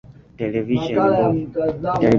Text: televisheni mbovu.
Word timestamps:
televisheni 0.37 1.09
mbovu. 1.11 1.45